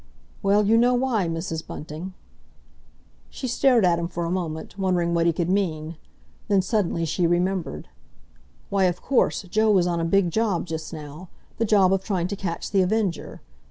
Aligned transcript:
"Well, 0.41 0.65
you 0.65 0.79
know 0.79 0.95
why, 0.95 1.27
Mrs. 1.27 1.67
Bunting—" 1.67 2.15
She 3.29 3.47
stared 3.47 3.85
at 3.85 3.99
him 3.99 4.07
for 4.07 4.25
a 4.25 4.31
moment, 4.31 4.75
wondering 4.79 5.13
what 5.13 5.27
he 5.27 5.31
could 5.31 5.47
mean. 5.47 5.95
Then, 6.47 6.63
suddenly 6.63 7.05
she 7.05 7.27
remembered. 7.27 7.87
Why, 8.71 8.85
of 8.85 9.03
course, 9.03 9.43
Joe 9.43 9.69
was 9.69 9.85
on 9.85 9.99
a 9.99 10.03
big 10.03 10.31
job 10.31 10.65
just 10.65 10.91
now—the 10.91 11.65
job 11.65 11.93
of 11.93 12.03
trying 12.03 12.27
to 12.29 12.35
catch 12.35 12.71
The 12.71 12.81
Avenger! 12.81 13.41